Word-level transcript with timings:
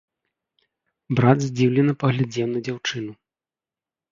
Брат 1.19 1.37
здзіўлена 1.47 1.93
паглядзеў 2.05 2.47
на 2.55 2.59
дзяўчыну. 2.69 3.11